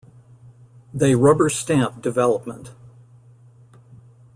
[0.91, 2.71] They rubber-stamp development.